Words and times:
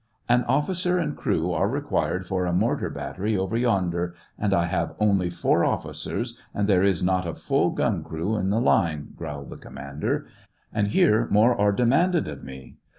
*' 0.13 0.27
An 0.27 0.43
officer 0.45 0.97
and 0.97 1.15
crew 1.15 1.51
are 1.51 1.67
required 1.69 2.25
for 2.25 2.47
a 2.47 2.53
mortar 2.53 2.89
battery 2.89 3.37
over 3.37 3.55
yonder, 3.55 4.15
and 4.35 4.51
I 4.51 4.65
have 4.65 4.95
only 4.99 5.29
four 5.29 5.63
officers, 5.63 6.39
and 6.55 6.67
there 6.67 6.81
is 6.81 7.03
not 7.03 7.27
a 7.27 7.35
full 7.35 7.69
gun 7.69 8.03
crew 8.03 8.35
in 8.35 8.49
the 8.49 8.59
line," 8.59 9.09
growled 9.15 9.51
the 9.51 9.57
commander:" 9.57 10.25
and 10.73 10.87
here 10.87 11.27
more 11.29 11.55
are 11.55 11.71
demanded 11.71 12.27
of 12.27 12.43
me. 12.43 12.77